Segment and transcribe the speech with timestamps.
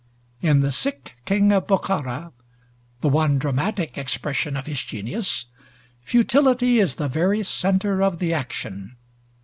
[0.41, 2.31] In 'The Sick King of Bokhara,'
[3.01, 5.45] the one dramatic expression of his genius,
[6.01, 8.95] futility is the very centre of the action.